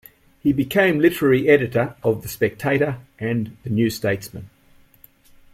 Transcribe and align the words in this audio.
He 0.39 0.51
became 0.51 0.97
literary 0.97 1.47
editor 1.47 1.95
of 2.01 2.23
"The 2.23 2.27
Spectator" 2.27 3.01
and 3.19 3.55
the 3.61 3.69
"New 3.69 3.91
Statesman". 3.91 4.49